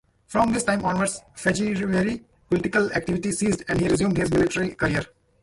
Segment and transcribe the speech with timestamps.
[0.25, 5.05] From this time onwards Fejervary's political activity ceased and he resumed his military career.